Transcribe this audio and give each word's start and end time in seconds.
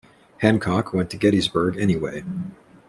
Hancock 0.39 0.93
went 0.93 1.11
to 1.11 1.17
Gettysburg 1.17 1.77
anyway. 1.77 2.23